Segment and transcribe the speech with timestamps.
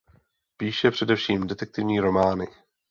[0.57, 2.47] Píše především detektivní romány.